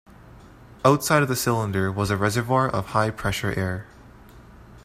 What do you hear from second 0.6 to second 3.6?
Outside of the cylinder was a reservoir of high-pressure